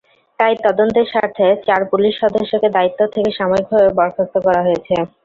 তাই 0.39 0.53
তদন্তের 0.65 1.05
স্বার্থে 1.11 1.47
চার 1.67 1.81
পুলিশ 1.91 2.13
সদস্যকে 2.21 2.67
দায়িত্ব 2.75 2.99
থেকে 3.13 3.29
সাময়িকভাবে 3.37 3.89
বরখাস্ত 3.97 4.35
করা 4.45 4.61
হয়েছে। 4.63 4.95